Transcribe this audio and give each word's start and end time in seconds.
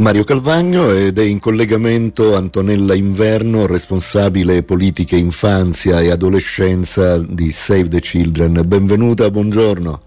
Mario 0.00 0.24
Calvagno 0.24 0.92
ed 0.92 1.18
è 1.18 1.22
in 1.22 1.38
collegamento 1.38 2.34
Antonella 2.34 2.94
Inverno, 2.94 3.66
responsabile 3.66 4.62
politiche 4.62 5.16
infanzia 5.16 6.00
e 6.00 6.10
adolescenza 6.10 7.18
di 7.18 7.50
Save 7.50 7.88
the 7.88 8.00
Children. 8.00 8.62
Benvenuta, 8.66 9.30
buongiorno. 9.30 10.00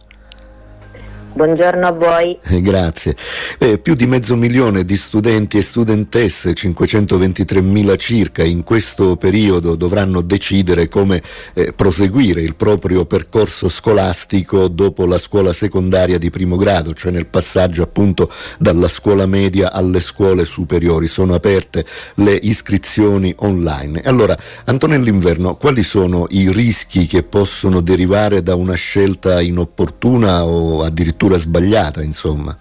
Buongiorno 1.35 1.87
a 1.87 1.91
voi. 1.91 2.37
Eh, 2.43 2.61
grazie. 2.61 3.15
Eh, 3.57 3.79
più 3.79 3.95
di 3.95 4.05
mezzo 4.05 4.35
milione 4.35 4.85
di 4.85 4.95
studenti 4.95 5.57
e 5.57 5.63
studentesse, 5.63 6.53
523 6.53 7.59
mila 7.59 7.95
circa, 7.95 8.43
in 8.43 8.61
questo 8.61 9.15
periodo 9.15 9.73
dovranno 9.73 10.21
decidere 10.21 10.87
come 10.87 11.23
eh, 11.55 11.73
proseguire 11.75 12.41
il 12.41 12.53
proprio 12.53 13.05
percorso 13.05 13.67
scolastico 13.67 14.67
dopo 14.67 15.07
la 15.07 15.17
scuola 15.17 15.53
secondaria 15.53 16.19
di 16.19 16.29
primo 16.29 16.55
grado, 16.55 16.93
cioè 16.93 17.11
nel 17.11 17.25
passaggio 17.25 17.81
appunto 17.81 18.29
dalla 18.59 18.87
scuola 18.87 19.25
media 19.25 19.71
alle 19.71 20.01
scuole 20.01 20.45
superiori. 20.45 21.07
Sono 21.07 21.33
aperte 21.33 21.83
le 22.17 22.37
iscrizioni 22.43 23.33
online. 23.37 24.03
Allora, 24.05 24.37
Antonello 24.65 25.09
Inverno, 25.09 25.55
quali 25.55 25.81
sono 25.81 26.27
i 26.29 26.51
rischi 26.51 27.07
che 27.07 27.23
possono 27.23 27.81
derivare 27.81 28.43
da 28.43 28.53
una 28.53 28.75
scelta 28.75 29.41
inopportuna 29.41 30.45
o 30.45 30.83
addirittura 30.83 31.21
lettura 31.23 31.37
sbagliata, 31.37 32.01
insomma? 32.01 32.55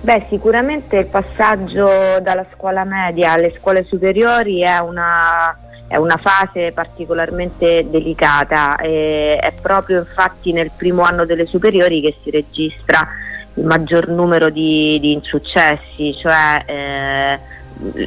Beh, 0.00 0.26
sicuramente 0.28 0.96
il 0.96 1.06
passaggio 1.06 1.88
dalla 2.20 2.44
scuola 2.54 2.82
media 2.84 3.32
alle 3.32 3.54
scuole 3.56 3.84
superiori 3.84 4.60
è 4.60 4.78
una, 4.78 5.56
è 5.86 5.96
una 5.96 6.16
fase 6.16 6.72
particolarmente 6.72 7.86
delicata 7.88 8.76
è 8.76 9.52
proprio 9.60 10.00
infatti 10.00 10.52
nel 10.52 10.72
primo 10.76 11.02
anno 11.02 11.24
delle 11.24 11.46
superiori 11.46 12.00
che 12.00 12.16
si 12.24 12.30
registra 12.30 13.06
il 13.54 13.64
maggior 13.64 14.08
numero 14.08 14.50
di, 14.50 14.98
di 15.00 15.12
insuccessi, 15.12 16.16
cioè 16.18 16.64
eh, 16.66 17.38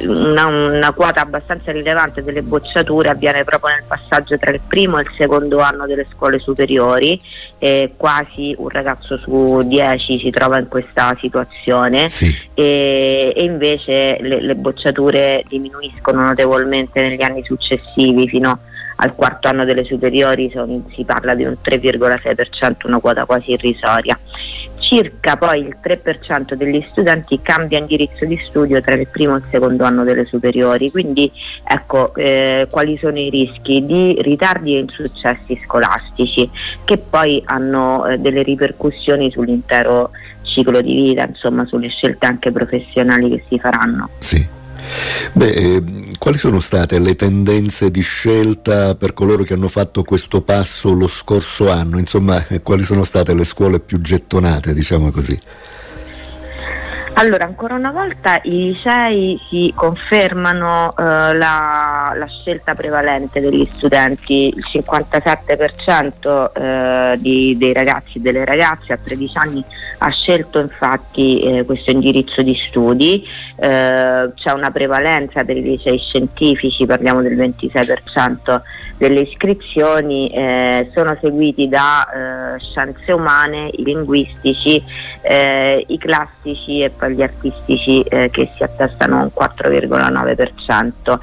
una, 0.06 0.46
una, 0.46 0.92
quota 0.92 1.20
abbastanza 1.20 1.72
rilevante 1.72 2.22
delle 2.22 2.42
bocciature 2.42 3.08
avviene 3.08 3.44
proprio 3.44 3.74
nel 3.74 3.84
passaggio 3.86 4.38
tra 4.38 4.50
il 4.50 4.60
primo 4.66 4.98
e 4.98 5.02
il 5.02 5.10
secondo 5.16 5.58
anno 5.58 5.86
delle 5.86 6.06
scuole 6.12 6.38
superiori 6.38 7.20
e 7.58 7.92
quasi 7.96 8.54
un 8.58 8.68
ragazzo 8.68 9.16
su 9.16 9.62
dieci 9.64 10.18
si 10.18 10.30
trova 10.30 10.58
in 10.58 10.68
questa 10.68 11.16
situazione 11.20 12.08
sì. 12.08 12.34
e, 12.54 13.32
e, 13.36 13.44
invece 13.44 14.18
le, 14.20 14.40
le, 14.40 14.54
bocciature 14.54 15.44
diminuiscono 15.46 16.22
notevolmente 16.22 17.02
negli 17.02 17.22
anni 17.22 17.44
successivi 17.44 18.28
fino 18.28 18.58
al 18.96 19.14
quarto 19.14 19.48
anno 19.48 19.64
delle 19.64 19.84
superiori 19.84 20.50
sono, 20.50 20.82
si 20.94 21.04
parla 21.04 21.34
di 21.34 21.44
un 21.44 21.56
3,6%, 21.62 22.86
una 22.86 22.98
quota 22.98 23.26
quasi 23.26 23.52
irrisoria 23.52 24.18
circa 24.86 25.36
poi 25.36 25.62
il 25.62 25.76
3% 25.82 26.54
degli 26.54 26.84
studenti 26.88 27.40
cambia 27.42 27.78
indirizzo 27.78 28.24
di 28.24 28.40
studio 28.46 28.80
tra 28.80 28.94
il 28.94 29.08
primo 29.08 29.34
e 29.34 29.38
il 29.38 29.44
secondo 29.50 29.82
anno 29.82 30.04
delle 30.04 30.26
superiori, 30.26 30.92
quindi 30.92 31.30
ecco 31.64 32.14
eh, 32.14 32.68
quali 32.70 32.96
sono 32.98 33.18
i 33.18 33.28
rischi 33.28 33.84
di 33.84 34.16
ritardi 34.20 34.76
e 34.76 34.78
insuccessi 34.78 35.60
scolastici 35.64 36.48
che 36.84 36.98
poi 36.98 37.42
hanno 37.46 38.06
eh, 38.06 38.18
delle 38.18 38.42
ripercussioni 38.42 39.28
sull'intero 39.32 40.10
ciclo 40.42 40.80
di 40.80 40.94
vita, 40.94 41.26
insomma 41.26 41.66
sulle 41.66 41.88
scelte 41.88 42.26
anche 42.26 42.52
professionali 42.52 43.28
che 43.28 43.44
si 43.48 43.58
faranno. 43.58 44.08
Sì. 44.20 44.54
Beh, 45.32 45.50
eh, 45.50 45.84
quali 46.18 46.38
sono 46.38 46.60
state 46.60 46.98
le 46.98 47.14
tendenze 47.14 47.90
di 47.90 48.00
scelta 48.00 48.94
per 48.94 49.12
coloro 49.12 49.42
che 49.42 49.54
hanno 49.54 49.68
fatto 49.68 50.02
questo 50.02 50.42
passo 50.42 50.92
lo 50.92 51.06
scorso 51.06 51.70
anno? 51.70 51.98
Insomma, 51.98 52.44
quali 52.62 52.82
sono 52.82 53.04
state 53.04 53.34
le 53.34 53.44
scuole 53.44 53.80
più 53.80 54.00
gettonate, 54.00 54.74
diciamo 54.74 55.10
così? 55.10 55.38
Allora, 57.18 57.46
ancora 57.46 57.74
una 57.74 57.92
volta 57.92 58.38
i 58.42 58.74
licei 58.74 59.40
si 59.48 59.72
confermano 59.74 60.90
eh, 60.90 61.02
la, 61.02 62.12
la, 62.14 62.26
scelta 62.26 62.74
prevalente 62.74 63.40
degli 63.40 63.66
studenti, 63.72 64.52
il 64.54 64.62
57% 64.70 66.52
eh, 66.52 67.16
di, 67.18 67.56
dei 67.56 67.72
ragazzi 67.72 68.18
e 68.18 68.20
delle 68.20 68.44
ragazze 68.44 68.92
a 68.92 68.98
13 69.02 69.38
anni 69.38 69.64
ha 69.98 70.10
scelto 70.10 70.58
infatti 70.58 71.40
eh, 71.40 71.64
questo 71.64 71.90
indirizzo 71.90 72.42
di 72.42 72.54
studi, 72.54 73.24
eh, 73.56 74.30
c'è 74.34 74.52
una 74.52 74.70
prevalenza 74.70 75.42
per 75.42 75.56
i 75.56 75.62
licei 75.62 75.96
scientifici, 75.98 76.84
parliamo 76.84 77.22
del 77.22 77.34
26% 77.38 78.60
delle 78.98 79.20
iscrizioni, 79.20 80.28
eh, 80.30 80.90
sono 80.94 81.16
seguiti 81.20 81.68
da 81.68 82.54
eh, 82.56 82.60
scienze 82.60 83.12
umane, 83.12 83.70
i 83.72 83.84
linguistici, 83.84 84.82
i 85.86 85.98
classici 85.98 86.82
e 86.82 86.90
poi 86.90 87.14
gli 87.14 87.22
artistici 87.22 88.00
eh, 88.02 88.30
che 88.30 88.48
si 88.56 88.62
attestano 88.62 89.18
a 89.18 89.22
un 89.22 89.30
4,9%. 89.34 91.18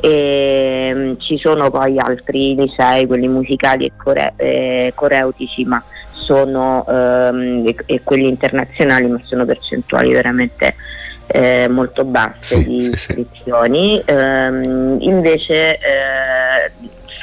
E, 0.00 0.92
mh, 0.92 0.98
mm, 0.98 1.12
ci 1.18 1.38
sono 1.38 1.70
poi 1.70 1.98
altri 1.98 2.54
licei, 2.54 3.06
quelli 3.06 3.28
musicali 3.28 3.86
e 3.86 3.92
core- 3.96 4.34
eh, 4.36 4.92
coreutici, 4.94 5.64
ma 5.64 5.82
sono, 6.10 6.84
ehm, 6.88 7.66
e, 7.66 7.76
e, 7.86 8.00
quelli 8.02 8.28
internazionali, 8.28 9.06
ma 9.06 9.20
sono 9.24 9.44
percentuali 9.44 10.12
veramente 10.12 10.74
eh, 11.26 11.68
molto 11.68 12.04
basse 12.04 12.58
sì, 12.58 12.68
di 12.68 12.80
sì, 12.82 12.90
iscrizioni. 12.90 14.02
Sì. 14.04 14.12
Ehm, 14.12 14.96
invece 15.00 15.78
eh, 15.78 16.72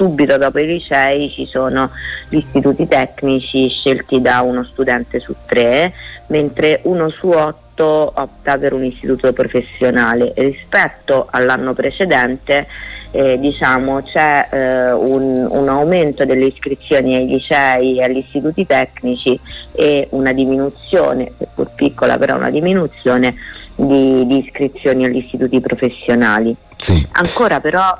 subito 0.01 0.35
dopo 0.37 0.57
i 0.57 0.65
licei 0.65 1.29
ci 1.29 1.45
sono 1.45 1.91
gli 2.27 2.37
istituti 2.37 2.87
tecnici 2.87 3.69
scelti 3.69 4.19
da 4.19 4.41
uno 4.41 4.63
studente 4.63 5.19
su 5.19 5.35
tre, 5.45 5.93
mentre 6.27 6.79
uno 6.85 7.09
su 7.09 7.27
otto 7.27 8.11
opta 8.15 8.57
per 8.57 8.73
un 8.73 8.83
istituto 8.83 9.31
professionale. 9.31 10.33
Rispetto 10.35 11.27
all'anno 11.29 11.73
precedente 11.73 12.65
eh, 13.11 13.37
diciamo, 13.37 14.01
c'è 14.01 14.47
eh, 14.49 14.91
un, 14.91 15.47
un, 15.47 15.69
aumento 15.69 16.25
delle 16.25 16.45
iscrizioni 16.45 17.15
ai 17.15 17.27
licei 17.27 17.99
e 17.99 18.03
agli 18.03 18.17
istituti 18.17 18.65
tecnici 18.65 19.39
e 19.71 20.07
una 20.11 20.33
diminuzione, 20.33 21.31
seppur 21.37 21.69
piccola 21.75 22.17
però 22.17 22.37
una 22.37 22.49
diminuzione 22.49 23.35
di, 23.75 24.25
di 24.25 24.37
iscrizioni 24.47 25.05
agli 25.05 25.17
istituti 25.17 25.59
professionali. 25.59 26.55
Sì. 26.75 27.07
Ancora 27.11 27.59
però 27.59 27.95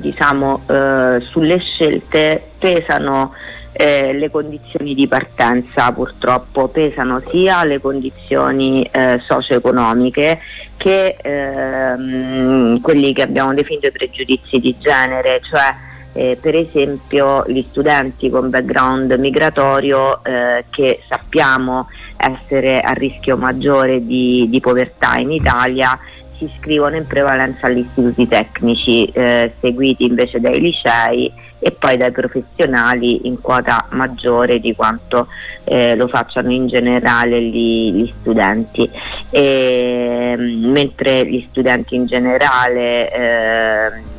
diciamo, 0.00 0.62
eh, 0.66 1.20
sulle 1.20 1.58
scelte 1.58 2.42
pesano 2.58 3.32
eh, 3.72 4.12
le 4.12 4.30
condizioni 4.30 4.94
di 4.94 5.06
partenza 5.06 5.92
purtroppo. 5.92 6.68
Pesano 6.68 7.22
sia 7.30 7.64
le 7.64 7.80
condizioni 7.80 8.82
eh, 8.90 9.20
socio-economiche 9.24 10.40
che 10.76 11.16
ehm, 11.20 12.80
quelli 12.80 13.12
che 13.12 13.22
abbiamo 13.22 13.54
definito 13.54 13.86
i 13.86 13.92
pregiudizi 13.92 14.58
di 14.58 14.76
genere, 14.78 15.40
cioè 15.42 15.74
eh, 16.12 16.36
per 16.40 16.56
esempio 16.56 17.44
gli 17.46 17.64
studenti 17.68 18.30
con 18.30 18.50
background 18.50 19.12
migratorio 19.12 20.24
eh, 20.24 20.64
che 20.70 21.02
sappiamo 21.08 21.88
essere 22.16 22.80
a 22.80 22.92
rischio 22.92 23.36
maggiore 23.36 24.04
di, 24.04 24.46
di 24.50 24.60
povertà 24.60 25.16
in 25.16 25.30
Italia 25.30 25.98
si 26.40 26.44
iscrivono 26.44 26.96
in 26.96 27.06
prevalenza 27.06 27.66
agli 27.66 27.78
istituti 27.78 28.26
tecnici, 28.26 29.04
eh, 29.06 29.52
seguiti 29.60 30.04
invece 30.04 30.40
dai 30.40 30.58
licei 30.58 31.30
e 31.58 31.72
poi 31.72 31.98
dai 31.98 32.10
professionali 32.10 33.26
in 33.26 33.38
quota 33.42 33.86
maggiore 33.90 34.60
di 34.60 34.74
quanto 34.74 35.26
eh, 35.64 35.94
lo 35.94 36.08
facciano 36.08 36.50
in 36.50 36.68
generale 36.68 37.42
gli, 37.42 37.92
gli 37.92 38.12
studenti. 38.18 38.88
E, 39.28 40.34
mentre 40.38 41.26
gli 41.26 41.46
studenti 41.50 41.94
in 41.94 42.06
generale 42.06 43.12
eh, 43.12 44.09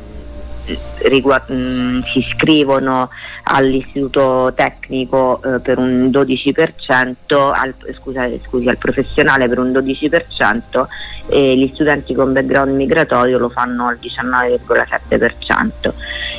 riguard- 1.02 1.50
mh, 1.50 1.54
mm, 1.54 2.00
si 2.12 2.18
iscrivono 2.18 3.10
all'istituto 3.44 4.52
tecnico 4.54 5.40
eh, 5.42 5.58
per 5.60 5.78
un 5.78 6.10
12%, 6.10 7.50
al, 7.52 7.74
scusate, 7.94 8.40
scusi, 8.44 8.68
al 8.68 8.78
professionale 8.78 9.48
per 9.48 9.58
un 9.58 9.72
12% 9.72 10.86
e 11.28 11.56
gli 11.56 11.70
studenti 11.72 12.14
con 12.14 12.32
background 12.32 12.74
migratorio 12.74 13.38
lo 13.38 13.48
fanno 13.48 13.88
al 13.88 13.98
19,7%. 14.00 15.92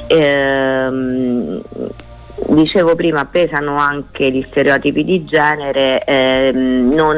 Ehm, 0.08 1.62
dicevo 2.50 2.96
prima 2.96 3.26
pesano 3.26 3.78
anche 3.78 4.32
gli 4.32 4.46
stereotipi 4.50 5.04
di 5.04 5.26
genere, 5.26 6.04
ehm, 6.04 6.94
non 6.94 7.18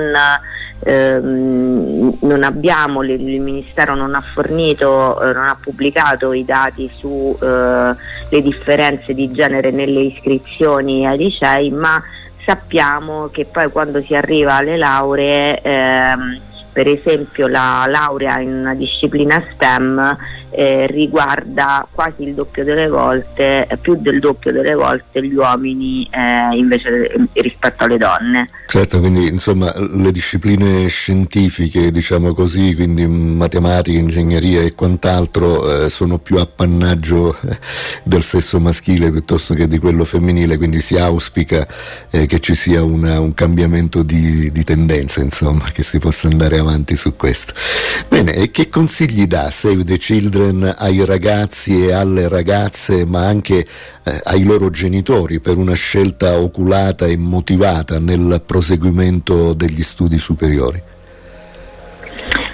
ehm, 0.80 1.95
non 2.26 2.44
abbiamo, 2.44 3.04
il 3.04 3.40
Ministero 3.40 3.96
non 3.96 4.16
ha 4.16 4.22
fornito, 4.22 5.22
eh, 5.22 5.34
non 5.34 5.48
ha 5.48 5.58
pubblicato 5.60 6.34
i 6.34 6.44
dati 6.44 6.90
sulle 6.94 7.96
eh, 8.30 8.42
differenze 8.42 9.14
di 9.14 9.32
genere 9.32 9.72
nelle 9.72 10.02
iscrizioni 10.02 11.08
ai 11.08 11.18
licei, 11.18 11.72
ma 11.72 12.02
sappiamo 12.44 13.30
che 13.32 13.46
poi 13.46 13.70
quando 13.70 14.02
si 14.02 14.16
arriva 14.16 14.56
alle 14.56 14.78
lauree 14.78 15.62
ehm, 15.62 16.40
per 16.76 16.90
esempio 16.90 17.48
la 17.48 17.86
laurea 17.88 18.42
in 18.42 18.52
una 18.52 18.76
disciplina 18.76 19.42
STEM 19.54 20.18
eh, 20.50 20.88
riguarda 20.88 21.88
quasi 21.90 22.24
il 22.24 22.34
doppio 22.34 22.66
delle 22.66 22.90
volte, 22.90 23.66
eh, 23.66 23.78
più 23.78 23.96
del 23.96 24.20
doppio 24.20 24.52
delle 24.52 24.74
volte 24.74 25.26
gli 25.26 25.34
uomini 25.34 26.06
eh, 26.12 26.54
invece 26.54 27.30
rispetto 27.32 27.86
alle 27.86 27.98
donne. 27.98 28.50
Certo, 28.68 29.00
quindi 29.00 29.28
insomma 29.28 29.74
le 29.78 30.12
discipline 30.12 30.86
scientifiche, 30.90 31.94
diciamo 31.94 32.34
così, 32.34 32.76
quindi 32.76 33.08
matematica, 33.08 33.98
ingegneria 33.98 34.62
e 34.62 34.76
quant'altro, 34.76 35.86
eh, 35.86 35.90
sono 35.90 36.18
più 36.18 36.40
appannaggio 36.40 37.38
eh, 37.42 37.58
del 38.04 38.22
sesso 38.22 38.60
maschile 38.60 39.12
piuttosto 39.12 39.54
che 39.54 39.70
di 39.70 39.78
quello 39.78 40.04
femminile, 40.04 40.58
quindi 40.58 40.82
si 40.82 40.98
auspica 40.98 41.66
eh, 42.10 42.26
che 42.26 42.42
ci 42.42 42.54
sia 42.54 42.84
una, 42.84 43.22
un 43.22 43.34
cambiamento 43.34 44.04
di, 44.04 44.52
di 44.52 44.64
tendenza, 44.66 45.22
insomma, 45.22 45.72
che 45.72 45.84
si 45.84 46.00
possa 46.00 46.28
andare 46.28 46.58
avanti 46.58 46.65
su 46.96 47.16
questo. 47.16 47.54
Bene, 48.08 48.34
e 48.34 48.52
che 48.52 48.70
consigli 48.70 49.26
dà 49.26 49.50
Save 49.50 49.84
the 49.84 49.98
Children? 49.98 50.74
ai 50.78 51.06
ragazzi 51.06 51.86
e 51.86 51.94
alle 51.94 52.28
ragazze, 52.28 53.06
ma 53.06 53.26
anche 53.26 53.60
eh, 53.60 54.22
ai 54.26 54.44
loro 54.44 54.70
genitori 54.70 55.40
per 55.40 55.58
una 55.58 55.74
scelta 55.74 56.38
oculata 56.40 57.06
e 57.06 57.18
motivata 57.18 58.00
nel 58.00 58.42
proseguimento 58.46 59.54
degli 59.54 59.84
studi 59.84 60.18
superiori? 60.18 60.82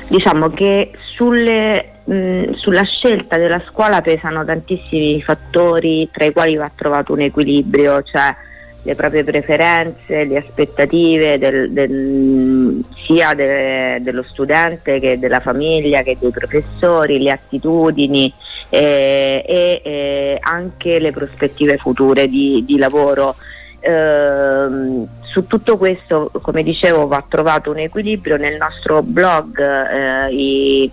Diciamo 0.08 0.48
che 0.48 0.92
sulle, 1.16 1.92
mh, 2.04 2.54
sulla 2.56 2.84
scelta 2.84 3.38
della 3.38 3.62
scuola 3.70 4.02
pesano 4.02 4.44
tantissimi 4.44 5.22
fattori 5.22 6.10
tra 6.12 6.26
i 6.26 6.34
quali 6.34 6.56
va 6.56 6.70
trovato 6.76 7.14
un 7.14 7.22
equilibrio, 7.22 8.04
cioè 8.04 8.36
le 8.84 8.96
proprie 8.96 9.24
preferenze, 9.24 10.24
le 10.24 10.38
aspettative 10.38 11.38
del, 11.38 11.72
del, 11.72 12.82
sia 13.06 13.34
de, 13.34 14.00
dello 14.02 14.24
studente 14.24 15.00
che 15.00 15.20
della 15.20 15.40
famiglia 15.40 16.02
che 16.02 16.18
dei 16.20 16.32
professori, 16.32 17.22
le 17.22 17.32
attitudini 17.32 18.34
eh, 18.70 19.44
e 19.46 19.82
eh, 19.84 20.38
anche 20.42 21.00
le 21.00 21.12
prospettive 21.12 21.78
future 21.78 22.28
di, 22.28 22.64
di 22.66 22.78
lavoro. 22.78 23.36
Eh, 23.82 25.08
su 25.24 25.48
tutto 25.48 25.78
questo, 25.78 26.30
come 26.42 26.62
dicevo, 26.62 27.08
va 27.08 27.24
trovato 27.28 27.72
un 27.72 27.80
equilibrio 27.80 28.38
nel 28.38 28.58
nostro 28.58 29.02
blog. 29.02 29.60
Eh, 29.60 30.34
i, 30.34 30.92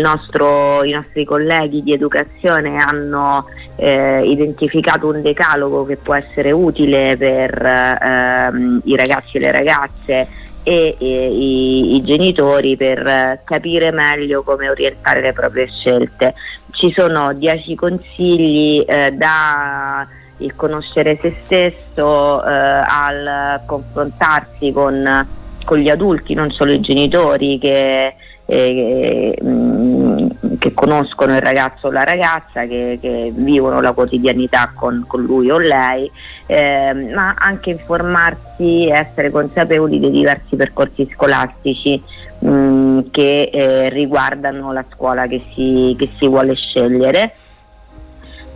nostro, 0.00 0.84
I 0.84 0.92
nostri 0.92 1.24
colleghi 1.24 1.82
di 1.82 1.92
educazione 1.92 2.76
hanno 2.76 3.44
eh, 3.76 4.22
identificato 4.24 5.08
un 5.08 5.20
decalogo 5.20 5.84
che 5.84 5.96
può 5.96 6.14
essere 6.14 6.52
utile 6.52 7.16
per 7.16 7.60
ehm, 7.60 8.82
i 8.84 8.96
ragazzi 8.96 9.38
e 9.38 9.40
le 9.40 9.50
ragazze 9.50 10.28
e, 10.62 10.96
e 10.96 11.26
i, 11.26 11.96
i, 11.96 12.02
genitori 12.02 12.76
per 12.76 13.40
capire 13.44 13.90
meglio 13.90 14.42
come 14.42 14.68
orientare 14.68 15.20
le 15.20 15.32
proprie 15.32 15.66
scelte. 15.66 16.34
Ci 16.70 16.92
sono 16.96 17.32
dieci 17.32 17.74
consigli 17.74 18.84
eh, 18.86 19.10
da 19.12 20.06
il 20.40 20.54
conoscere 20.54 21.18
se 21.20 21.34
stesso 21.44 22.44
eh, 22.44 22.50
al 22.50 23.60
confrontarsi 23.66 24.72
con, 24.72 25.26
con, 25.64 25.78
gli 25.78 25.88
adulti, 25.88 26.34
non 26.34 26.50
solo 26.50 26.72
i 26.72 26.80
genitori 26.80 27.58
che, 27.58 28.14
eh, 28.44 29.38
mm, 29.42 30.26
che 30.58 30.74
conoscono 30.74 31.34
il 31.34 31.40
ragazzo 31.40 31.88
o 31.88 31.90
la 31.90 32.04
ragazza, 32.04 32.66
che, 32.66 32.98
che 33.00 33.32
vivono 33.34 33.80
la 33.80 33.92
quotidianità 33.92 34.72
con, 34.74 35.04
con 35.06 35.22
lui 35.22 35.50
o 35.50 35.58
lei, 35.58 36.10
eh, 36.46 36.92
ma 37.14 37.34
anche 37.38 37.70
informarsi 37.70 38.86
e 38.86 38.92
essere 38.92 39.30
consapevoli 39.30 40.00
dei 40.00 40.10
diversi 40.10 40.56
percorsi 40.56 41.08
scolastici 41.12 42.02
mh, 42.40 42.50
mm, 42.50 42.98
che 43.10 43.50
eh, 43.52 43.88
riguardano 43.88 44.72
la 44.72 44.84
scuola 44.92 45.26
che 45.26 45.42
si, 45.54 45.94
che 45.98 46.08
si 46.16 46.26
vuole 46.26 46.54
scegliere 46.54 47.34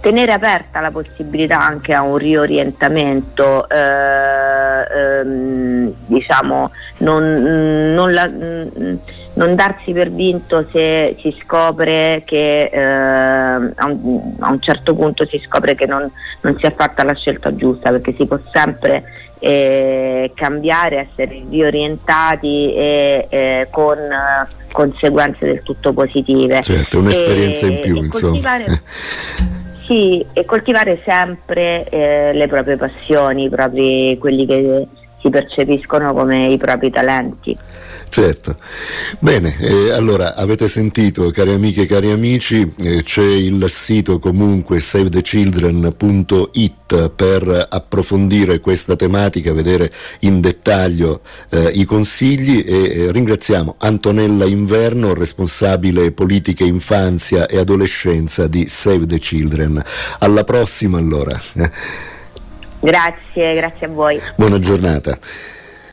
tenere 0.04 0.34
aperta 0.34 0.80
la 0.80 0.90
possibilità 0.90 1.58
anche 1.58 1.94
a 1.94 2.02
un 2.02 2.18
riorientamento, 2.18 3.66
eh, 3.70 5.20
ehm, 5.20 5.94
diciamo, 6.04 6.70
non, 6.98 7.94
non, 7.94 8.12
la, 8.12 8.30
non, 8.30 9.54
darsi 9.54 9.92
per 9.92 10.10
vinto 10.10 10.66
se 10.70 11.16
si 11.22 11.34
scopre 11.42 12.22
che 12.26 12.64
eh, 12.64 12.82
a, 12.82 13.86
un, 13.86 14.34
a, 14.40 14.50
un, 14.50 14.60
certo 14.60 14.94
punto 14.94 15.24
si 15.24 15.40
scopre 15.42 15.74
che 15.74 15.86
non, 15.86 16.06
non, 16.42 16.54
si 16.58 16.66
è 16.66 16.74
fatta 16.74 17.02
la 17.02 17.14
scelta 17.14 17.54
giusta, 17.54 17.88
perché 17.88 18.12
si 18.12 18.26
può 18.26 18.38
sempre 18.52 19.04
eh, 19.38 20.32
cambiare, 20.34 21.08
essere 21.08 21.44
riorientati 21.48 22.74
e 22.74 23.26
eh, 23.30 23.68
con 23.70 23.96
conseguenze 24.70 25.46
del 25.46 25.62
tutto 25.62 25.94
positive. 25.94 26.60
Certo, 26.60 26.98
un'esperienza 26.98 27.64
e, 27.64 27.68
in 27.70 27.80
più, 27.80 28.02
insomma. 28.02 28.58
Sì, 29.86 30.24
e 30.32 30.46
coltivare 30.46 31.02
sempre 31.04 31.86
eh, 31.90 32.32
le 32.32 32.46
proprie 32.48 32.76
passioni, 32.76 33.50
propri, 33.50 34.16
quelli 34.18 34.46
che 34.46 34.86
si 35.24 35.30
percepiscono 35.30 36.12
come 36.12 36.52
i 36.52 36.58
propri 36.58 36.90
talenti. 36.90 37.56
Certo. 38.10 38.58
Bene, 39.18 39.56
eh, 39.58 39.90
allora 39.90 40.36
avete 40.36 40.68
sentito 40.68 41.30
cari 41.30 41.52
amiche 41.52 41.82
e 41.82 41.86
cari 41.86 42.12
amici, 42.12 42.72
eh, 42.80 43.02
c'è 43.02 43.24
il 43.24 43.64
sito 43.68 44.20
comunque 44.20 44.78
savethechildren.it 44.78 47.08
per 47.08 47.66
approfondire 47.70 48.60
questa 48.60 48.94
tematica, 48.94 49.52
vedere 49.52 49.92
in 50.20 50.40
dettaglio 50.40 51.22
eh, 51.48 51.72
i 51.74 51.84
consigli 51.84 52.62
e 52.64 52.84
eh, 52.84 53.10
ringraziamo 53.10 53.74
Antonella 53.78 54.44
Inverno, 54.44 55.12
responsabile 55.14 56.12
politiche 56.12 56.62
infanzia 56.64 57.46
e 57.46 57.58
adolescenza 57.58 58.46
di 58.46 58.68
Save 58.68 59.06
the 59.06 59.18
Children. 59.18 59.82
Alla 60.20 60.44
prossima 60.44 60.98
allora. 60.98 61.36
Grazie, 62.84 63.54
grazie 63.54 63.86
a 63.86 63.88
voi. 63.88 64.20
Buona 64.36 64.58
giornata. 64.58 65.16